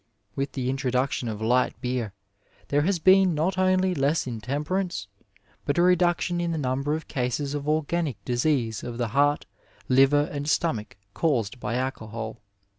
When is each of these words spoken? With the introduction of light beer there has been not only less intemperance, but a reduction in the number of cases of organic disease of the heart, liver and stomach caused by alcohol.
With 0.35 0.53
the 0.53 0.67
introduction 0.67 1.27
of 1.27 1.43
light 1.43 1.79
beer 1.79 2.11
there 2.69 2.81
has 2.81 2.97
been 2.97 3.35
not 3.35 3.55
only 3.59 3.93
less 3.93 4.25
intemperance, 4.25 5.05
but 5.63 5.77
a 5.77 5.83
reduction 5.83 6.41
in 6.41 6.51
the 6.51 6.57
number 6.57 6.95
of 6.95 7.07
cases 7.07 7.53
of 7.53 7.69
organic 7.69 8.17
disease 8.25 8.81
of 8.81 8.97
the 8.97 9.09
heart, 9.09 9.45
liver 9.87 10.27
and 10.31 10.49
stomach 10.49 10.97
caused 11.13 11.59
by 11.59 11.75
alcohol. 11.75 12.39